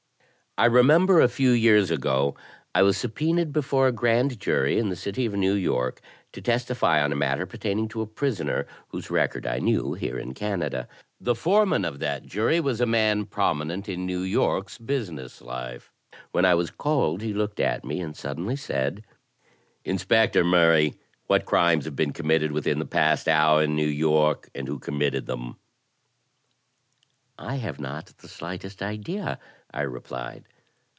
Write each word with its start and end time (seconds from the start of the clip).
I 0.57 0.65
remember 0.65 1.21
a 1.21 1.29
few 1.29 1.51
years 1.51 1.89
ago 1.91 2.35
I 2.75 2.81
was 2.83 2.97
subpoenaed 2.97 3.53
before 3.53 3.87
a 3.87 3.93
grand 3.93 4.37
jury 4.37 4.77
in 4.77 4.89
the 4.89 4.97
City 4.97 5.25
of 5.25 5.31
New 5.33 5.53
York 5.53 6.01
to 6.33 6.41
testify 6.41 7.01
on 7.01 7.13
a 7.13 7.15
matter 7.15 7.45
pertaining 7.45 7.87
to 7.87 8.01
a 8.01 8.05
prisoner, 8.05 8.67
whose 8.89 9.09
record 9.09 9.47
I 9.47 9.59
knew 9.59 9.93
here 9.93 10.19
in 10.19 10.33
Canada. 10.33 10.89
The 11.21 11.35
foreman 11.35 11.85
of 11.85 11.99
that 11.99 12.25
jury 12.25 12.59
was 12.59 12.81
a 12.81 12.85
man 12.85 13.25
prominent 13.27 13.87
in 13.87 14.05
New 14.05 14.23
York's 14.23 14.77
business 14.77 15.41
life. 15.41 15.89
When 16.33 16.43
I 16.43 16.53
was 16.55 16.69
called 16.69 17.21
he 17.21 17.31
looked 17.33 17.61
at 17.61 17.85
me 17.85 18.01
and 18.01 18.13
suddenly 18.13 18.57
said:" 18.57 19.05
'Inspector 19.85 20.43
Murray, 20.43 20.95
what 21.27 21.45
crimes 21.45 21.85
have 21.85 21.95
been 21.95 22.11
conmiitted 22.11 22.51
within 22.51 22.77
the 22.77 22.85
past 22.85 23.29
hour 23.29 23.63
in 23.63 23.77
New 23.77 23.87
York, 23.87 24.49
and 24.53 24.67
who 24.67 24.79
committed 24.79 25.27
them?' 25.27 25.55
THE 25.69 25.77
DETECTIVE 27.37 27.37
7 27.39 27.45
1 27.45 27.53
I 27.53 27.55
have 27.55 27.79
not 27.79 28.05
the 28.17 28.27
slightest 28.27 28.83
idea/ 28.83 29.39
I 29.73 29.81
replied. 29.83 30.47